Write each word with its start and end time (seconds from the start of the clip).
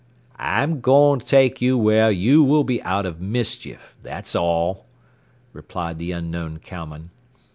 "I'm 0.39 0.79
going 0.81 1.19
to 1.19 1.25
take 1.27 1.61
you 1.61 1.77
where 1.77 2.09
you 2.09 2.41
will 2.43 2.63
be 2.63 2.81
out 2.81 3.05
of 3.05 3.21
mischief, 3.21 3.95
that's 4.01 4.35
all," 4.35 4.87
replied 5.53 5.99
the 5.99 6.11
unknown 6.11 6.57
cowman. 6.57 7.11